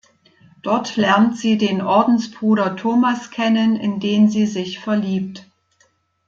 Dort 0.63 0.95
lernt 0.95 1.37
sie 1.37 1.59
den 1.59 1.79
Ordensbruder 1.83 2.75
Thomas 2.75 3.29
kennen, 3.29 3.75
in 3.75 3.99
den 3.99 4.29
sie 4.31 4.47
sich 4.47 4.79
verliebt. 4.79 5.45